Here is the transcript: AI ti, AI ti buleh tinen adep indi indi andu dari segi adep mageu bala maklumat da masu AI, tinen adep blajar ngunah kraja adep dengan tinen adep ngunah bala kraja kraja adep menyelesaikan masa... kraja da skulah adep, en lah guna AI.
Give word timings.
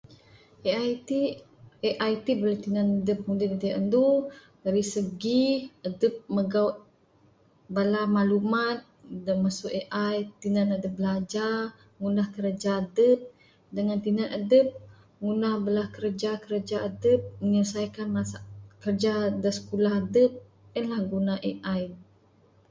AI 0.71 0.91
ti, 1.07 1.19
AI 1.89 2.13
ti 2.25 2.31
buleh 2.39 2.57
tinen 2.63 2.89
adep 2.99 3.19
indi 3.31 3.45
indi 3.53 3.69
andu 3.79 4.05
dari 4.63 4.83
segi 4.93 5.43
adep 5.87 6.13
mageu 6.35 6.67
bala 7.75 8.01
maklumat 8.15 8.77
da 9.25 9.31
masu 9.43 9.65
AI, 9.81 10.15
tinen 10.41 10.69
adep 10.77 10.93
blajar 10.99 11.57
ngunah 11.99 12.27
kraja 12.35 12.71
adep 12.83 13.19
dengan 13.75 13.99
tinen 14.05 14.29
adep 14.39 14.67
ngunah 15.23 15.53
bala 15.65 15.83
kraja 15.95 16.31
kraja 16.43 16.77
adep 16.89 17.19
menyelesaikan 17.41 18.07
masa... 18.15 18.37
kraja 18.81 19.13
da 19.43 19.49
skulah 19.57 19.93
adep, 20.03 20.31
en 20.77 20.85
lah 20.91 21.01
guna 21.11 21.33
AI. 21.49 21.83